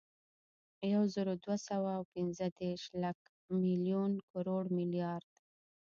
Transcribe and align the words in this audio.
یوزرودوهسوه 0.93 1.91
اوپنځهدېرش، 1.99 2.83
لک، 3.01 3.19
ملیون، 3.59 4.11
کروړ، 4.29 4.63
ملیارد 4.77 5.31